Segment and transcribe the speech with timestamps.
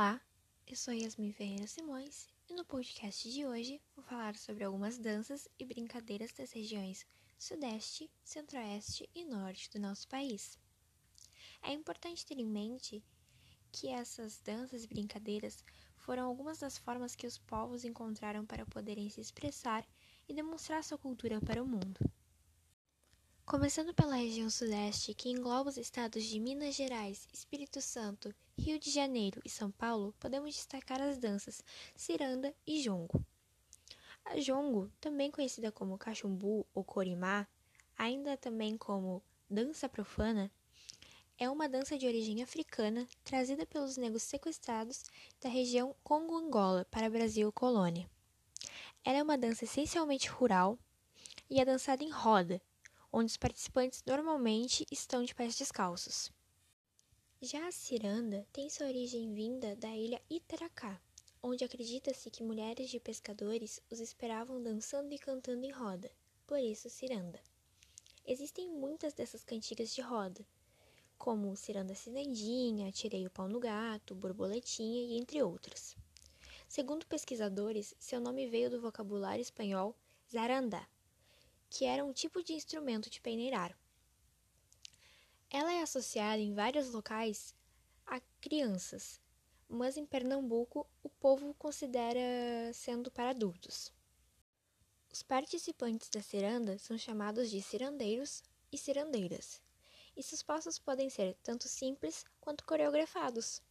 [0.00, 0.18] Olá,
[0.66, 5.46] eu sou Yasmin Ferreira Simões e no podcast de hoje vou falar sobre algumas danças
[5.58, 7.04] e brincadeiras das regiões
[7.38, 10.58] Sudeste, Centro-Oeste e Norte do nosso país.
[11.60, 13.04] É importante ter em mente
[13.70, 15.62] que essas danças e brincadeiras
[15.98, 19.86] foram algumas das formas que os povos encontraram para poderem se expressar
[20.26, 22.00] e demonstrar sua cultura para o mundo.
[23.50, 28.92] Começando pela região Sudeste, que engloba os estados de Minas Gerais, Espírito Santo, Rio de
[28.92, 31.64] Janeiro e São Paulo, podemos destacar as danças
[31.96, 33.20] ciranda e jongo.
[34.24, 37.44] A jongo, também conhecida como cachumbu ou corimá,
[37.98, 40.48] ainda também como dança profana,
[41.36, 45.02] é uma dança de origem africana trazida pelos negros sequestrados
[45.40, 48.08] da região Congo-Angola para Brasil colônia.
[49.04, 50.78] Ela é uma dança essencialmente rural
[51.50, 52.62] e é dançada em roda,
[53.12, 56.32] onde os participantes normalmente estão de pés descalços.
[57.42, 61.00] Já a ciranda tem sua origem vinda da ilha Itaracá,
[61.42, 66.10] onde acredita-se que mulheres de pescadores os esperavam dançando e cantando em roda,
[66.46, 67.40] por isso ciranda.
[68.26, 70.46] Existem muitas dessas cantigas de roda,
[71.16, 75.96] como Ciranda Cirandinha, Tirei o Pau no Gato, Borboletinha e entre outras.
[76.68, 79.94] Segundo pesquisadores, seu nome veio do vocabulário espanhol
[80.30, 80.86] zarandá,
[81.70, 83.74] que era um tipo de instrumento de peneirar.
[85.48, 87.54] Ela é associada em vários locais
[88.04, 89.20] a crianças,
[89.68, 92.20] mas em Pernambuco o povo considera
[92.74, 93.92] sendo para adultos.
[95.12, 99.62] Os participantes da ciranda são chamados de cirandeiros e cirandeiras,
[100.16, 103.62] e seus passos podem ser tanto simples quanto coreografados.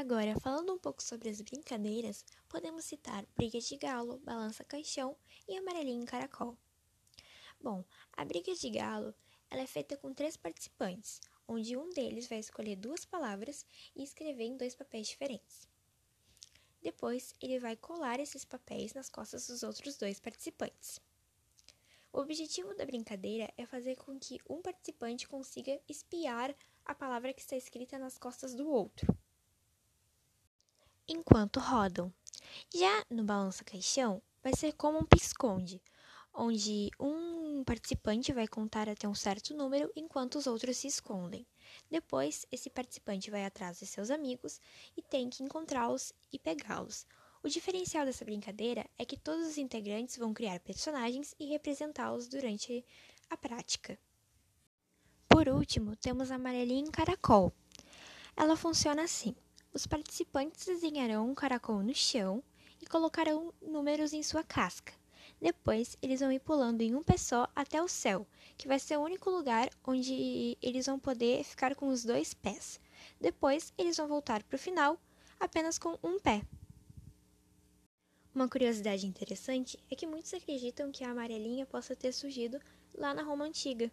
[0.00, 5.16] Agora, falando um pouco sobre as brincadeiras, podemos citar briga de galo, balança caixão
[5.48, 6.56] e amarelinho caracol.
[7.60, 9.12] Bom, a briga de galo
[9.50, 14.44] ela é feita com três participantes, onde um deles vai escolher duas palavras e escrever
[14.44, 15.66] em dois papéis diferentes.
[16.80, 21.00] Depois, ele vai colar esses papéis nas costas dos outros dois participantes.
[22.12, 27.40] O objetivo da brincadeira é fazer com que um participante consiga espiar a palavra que
[27.40, 29.12] está escrita nas costas do outro
[31.08, 32.12] enquanto rodam.
[32.74, 35.82] Já no balança caixão, vai ser como um pisconde,
[36.32, 41.46] onde um participante vai contar até um certo número enquanto os outros se escondem.
[41.90, 44.60] Depois, esse participante vai atrás de seus amigos
[44.96, 47.06] e tem que encontrá-los e pegá-los.
[47.42, 52.84] O diferencial dessa brincadeira é que todos os integrantes vão criar personagens e representá-los durante
[53.30, 53.98] a prática.
[55.28, 57.52] Por último, temos a amarelinha em caracol.
[58.36, 59.34] Ela funciona assim.
[59.72, 62.42] Os participantes desenharão um caracol no chão
[62.80, 64.92] e colocarão números em sua casca.
[65.40, 68.96] Depois, eles vão ir pulando em um pé só até o céu, que vai ser
[68.96, 72.80] o único lugar onde eles vão poder ficar com os dois pés.
[73.20, 74.98] Depois, eles vão voltar para o final
[75.38, 76.42] apenas com um pé.
[78.34, 82.58] Uma curiosidade interessante é que muitos acreditam que a amarelinha possa ter surgido
[82.94, 83.90] lá na Roma Antiga.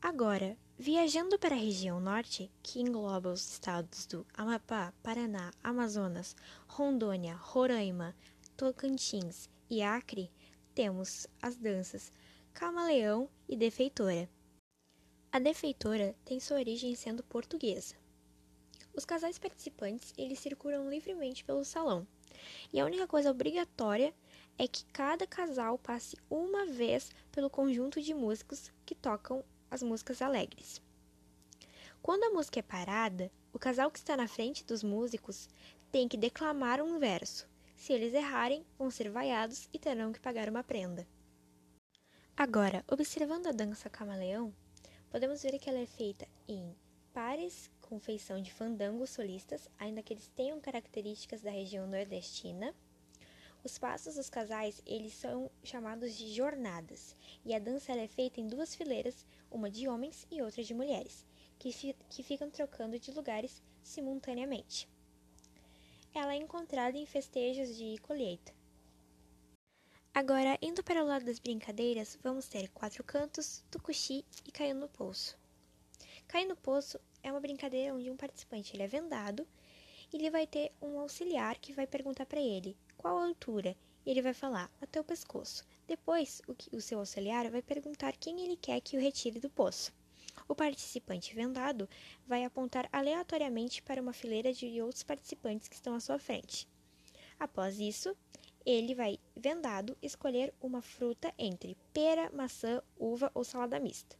[0.00, 6.34] Agora, viajando para a região norte, que engloba os estados do Amapá, Paraná, Amazonas,
[6.66, 8.14] Rondônia, Roraima,
[8.56, 10.30] Tocantins e Acre,
[10.74, 12.12] temos as danças
[12.52, 14.28] Camaleão e Defeitora.
[15.30, 17.96] A defeitora tem sua origem sendo portuguesa.
[18.94, 22.06] Os casais participantes, eles circulam livremente pelo salão.
[22.72, 24.14] E a única coisa obrigatória
[24.56, 30.22] é que cada casal passe uma vez pelo conjunto de músicos que tocam as músicas
[30.22, 30.82] alegres.
[32.02, 35.48] Quando a música é parada, o casal que está na frente dos músicos
[35.90, 37.48] tem que declamar um verso.
[37.76, 41.06] Se eles errarem, vão ser vaiados e terão que pagar uma prenda.
[42.36, 44.52] Agora, observando a dança camaleão,
[45.08, 46.74] podemos ver que ela é feita em
[47.12, 52.74] pares com feição de fandangos solistas, ainda que eles tenham características da região nordestina.
[53.64, 57.16] Os passos dos casais, eles são chamados de jornadas,
[57.46, 61.24] e a dança é feita em duas fileiras, uma de homens e outra de mulheres,
[61.58, 64.86] que, fi que ficam trocando de lugares simultaneamente.
[66.12, 68.52] Ela é encontrada em festejos de colheita.
[70.12, 74.90] Agora, indo para o lado das brincadeiras, vamos ter quatro cantos, tucuxi e cair no
[74.90, 75.38] poço.
[76.28, 79.48] Cair no poço é uma brincadeira onde um participante ele é vendado
[80.12, 84.22] e ele vai ter um auxiliar que vai perguntar para ele qual altura e ele
[84.22, 85.62] vai falar até o pescoço.
[85.86, 89.50] Depois, o, que, o seu auxiliar vai perguntar quem ele quer que o retire do
[89.50, 89.92] poço.
[90.48, 91.86] O participante vendado
[92.26, 96.66] vai apontar aleatoriamente para uma fileira de outros participantes que estão à sua frente.
[97.38, 98.16] Após isso,
[98.64, 104.16] ele vai, vendado, escolher uma fruta entre pera, maçã, uva ou salada mista.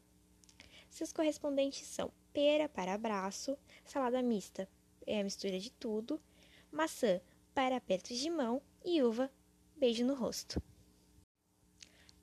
[0.90, 4.68] Seus correspondentes são pera para abraço, salada mista
[5.06, 6.20] é a mistura de tudo,
[6.70, 7.18] maçã
[7.54, 9.30] para apertos de mão e uva,
[9.76, 10.60] beijo no rosto.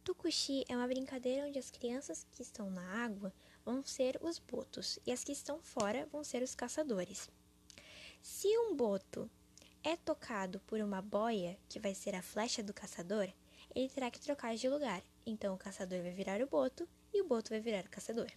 [0.04, 3.34] Tucuxi é uma brincadeira onde as crianças que estão na água
[3.64, 7.30] vão ser os botos e as que estão fora vão ser os caçadores.
[8.22, 9.32] Se um boto
[9.82, 13.32] é tocado por uma boia, que vai ser a flecha do caçador,
[13.74, 15.02] ele terá que trocar de lugar.
[15.26, 18.30] Então o caçador vai virar o boto e o boto vai virar o caçador.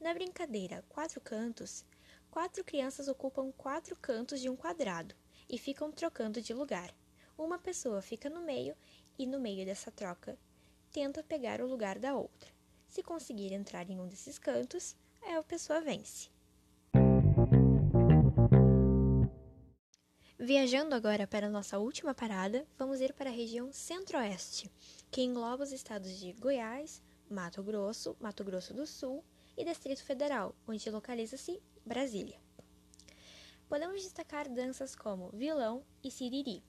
[0.00, 1.84] Na brincadeira Quatro Cantos,
[2.30, 5.16] quatro crianças ocupam quatro cantos de um quadrado
[5.54, 6.92] e ficam trocando de lugar.
[7.38, 8.74] Uma pessoa fica no meio
[9.16, 10.36] e, no meio dessa troca,
[10.90, 12.50] tenta pegar o lugar da outra.
[12.88, 16.28] Se conseguir entrar em um desses cantos, a pessoa vence.
[20.36, 24.68] Viajando agora para nossa última parada, vamos ir para a região Centro-Oeste,
[25.08, 29.24] que engloba os estados de Goiás, Mato Grosso, Mato Grosso do Sul
[29.56, 32.40] e Distrito Federal, onde localiza-se Brasília.
[33.68, 36.62] Podemos destacar danças como vilão e siriri.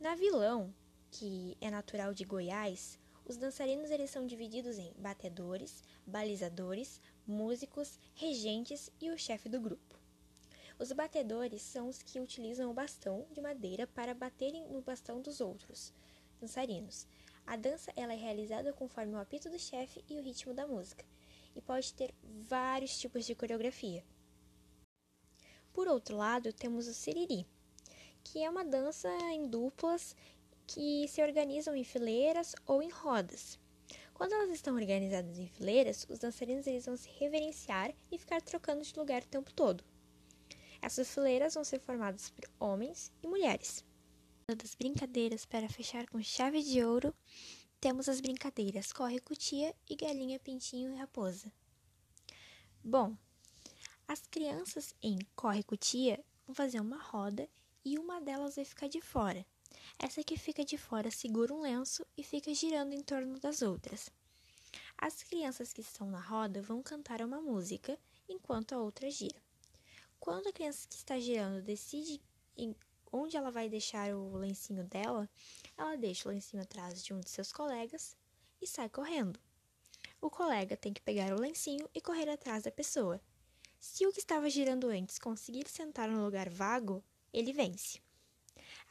[0.00, 0.74] Na vilão,
[1.10, 8.90] que é natural de Goiás, os dançarinos eles são divididos em batedores, balizadores, músicos, regentes
[9.00, 9.98] e o chefe do grupo.
[10.78, 15.40] Os batedores são os que utilizam o bastão de madeira para baterem no bastão dos
[15.40, 15.92] outros
[16.40, 17.06] dançarinos.
[17.46, 21.04] A dança ela é realizada conforme o apito do chefe e o ritmo da música,
[21.54, 24.04] e pode ter vários tipos de coreografia.
[25.78, 27.46] Por outro lado, temos o siriri,
[28.24, 30.16] que é uma dança em duplas
[30.66, 33.60] que se organizam em fileiras ou em rodas.
[34.12, 38.82] Quando elas estão organizadas em fileiras, os dançarinos eles vão se reverenciar e ficar trocando
[38.82, 39.84] de lugar o tempo todo.
[40.82, 43.84] Essas fileiras vão ser formadas por homens e mulheres.
[44.48, 47.14] Das brincadeiras para fechar com chave de ouro,
[47.80, 51.52] temos as brincadeiras corre cutia e galinha pintinho e raposa.
[52.82, 53.16] Bom,
[54.08, 57.46] as crianças em corre cutia vão fazer uma roda
[57.84, 59.44] e uma delas vai ficar de fora.
[59.98, 64.08] Essa que fica de fora segura um lenço e fica girando em torno das outras.
[64.96, 69.40] As crianças que estão na roda vão cantar uma música enquanto a outra gira.
[70.18, 72.18] Quando a criança que está girando decide
[73.12, 75.28] onde ela vai deixar o lencinho dela,
[75.76, 78.16] ela deixa o lencinho atrás de um de seus colegas
[78.60, 79.38] e sai correndo.
[80.18, 83.20] O colega tem que pegar o lencinho e correr atrás da pessoa.
[83.78, 87.02] Se o que estava girando antes conseguir sentar no lugar vago,
[87.32, 88.00] ele vence.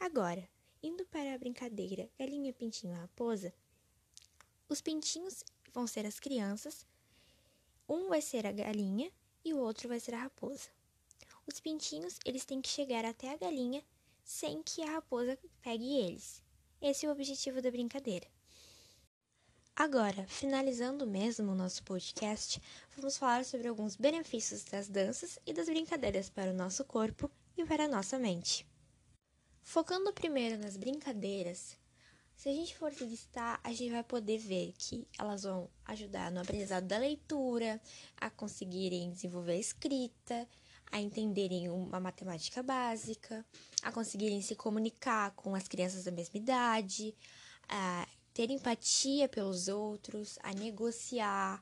[0.00, 0.48] Agora,
[0.80, 3.52] Indo para a brincadeira Galinha, Pintinho, Raposa,
[4.68, 5.42] os pintinhos
[5.72, 6.86] vão ser as crianças,
[7.88, 9.10] um vai ser a galinha
[9.44, 10.68] e o outro vai ser a raposa.
[11.48, 13.82] Os pintinhos, eles têm que chegar até a galinha
[14.22, 16.40] sem que a raposa pegue eles.
[16.80, 18.28] Esse é o objetivo da brincadeira.
[19.80, 22.60] Agora, finalizando mesmo o nosso podcast,
[22.96, 27.64] vamos falar sobre alguns benefícios das danças e das brincadeiras para o nosso corpo e
[27.64, 28.66] para a nossa mente.
[29.62, 31.78] Focando primeiro nas brincadeiras,
[32.34, 36.40] se a gente for listar, a gente vai poder ver que elas vão ajudar no
[36.40, 37.80] aprendizado da leitura,
[38.16, 40.48] a conseguirem desenvolver a escrita,
[40.90, 43.46] a entenderem uma matemática básica,
[43.80, 47.14] a conseguirem se comunicar com as crianças da mesma idade,
[47.68, 48.08] a
[48.38, 51.60] ter empatia pelos outros, a negociar,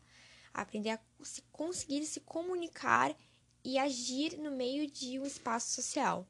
[0.52, 3.16] a aprender a se conseguir se comunicar
[3.64, 6.26] e agir no meio de um espaço social.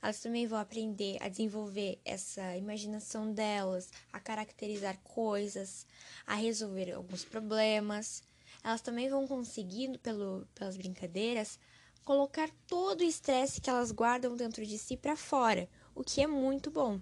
[0.00, 5.86] Elas também vão aprender a desenvolver essa imaginação delas, a caracterizar coisas,
[6.26, 8.22] a resolver alguns problemas.
[8.64, 11.58] Elas também vão conseguir, pelo, pelas brincadeiras,
[12.06, 16.26] colocar todo o estresse que elas guardam dentro de si para fora, o que é
[16.26, 16.98] muito bom.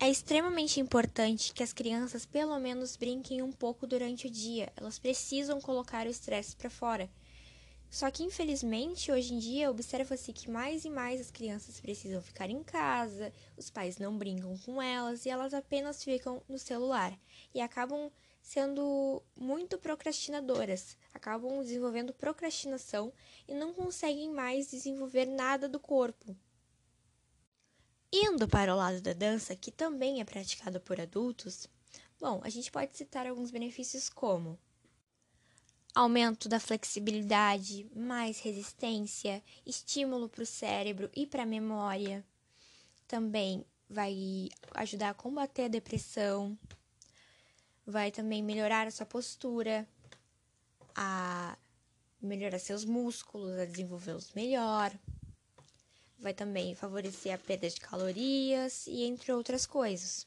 [0.00, 4.72] É extremamente importante que as crianças pelo menos brinquem um pouco durante o dia.
[4.76, 7.10] Elas precisam colocar o estresse para fora.
[7.90, 12.48] Só que, infelizmente, hoje em dia, observa-se que mais e mais as crianças precisam ficar
[12.48, 17.18] em casa, os pais não brincam com elas e elas apenas ficam no celular
[17.52, 18.08] e acabam
[18.40, 23.12] sendo muito procrastinadoras, acabam desenvolvendo procrastinação
[23.48, 26.36] e não conseguem mais desenvolver nada do corpo.
[28.12, 31.66] Indo para o lado da dança, que também é praticada por adultos,
[32.18, 34.58] bom, a gente pode citar alguns benefícios como
[35.94, 42.24] aumento da flexibilidade, mais resistência, estímulo para o cérebro e para a memória.
[43.06, 46.56] Também vai ajudar a combater a depressão,
[47.84, 49.88] vai também melhorar a sua postura,
[50.94, 51.58] a
[52.22, 54.92] melhorar seus músculos, a desenvolvê-los melhor.
[56.18, 60.26] Vai também favorecer a perda de calorias e entre outras coisas.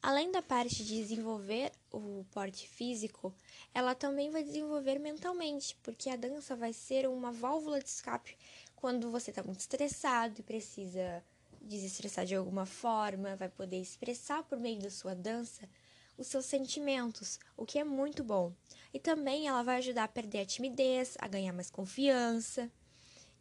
[0.00, 3.34] Além da parte de desenvolver o porte físico,
[3.74, 8.36] ela também vai desenvolver mentalmente, porque a dança vai ser uma válvula de escape
[8.76, 11.22] quando você está muito estressado e precisa
[11.60, 15.68] desestressar de alguma forma, vai poder expressar por meio da sua dança
[16.16, 18.52] os seus sentimentos, o que é muito bom.
[18.92, 22.70] E também ela vai ajudar a perder a timidez, a ganhar mais confiança.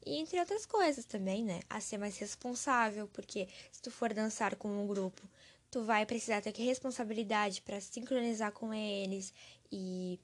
[0.05, 1.59] E entre outras coisas também, né?
[1.69, 5.21] A ser mais responsável, porque se tu for dançar com um grupo,
[5.69, 9.33] tu vai precisar ter responsabilidade para sincronizar com eles
[9.71, 10.19] e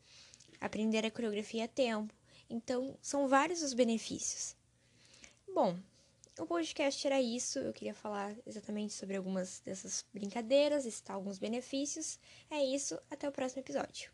[0.60, 2.14] aprender a coreografia a tempo.
[2.50, 4.56] Então, são vários os benefícios.
[5.54, 5.78] Bom,
[6.40, 7.60] o podcast era isso.
[7.60, 12.20] Eu queria falar exatamente sobre algumas dessas brincadeiras, citar alguns benefícios.
[12.50, 13.00] É isso.
[13.10, 14.12] Até o próximo episódio.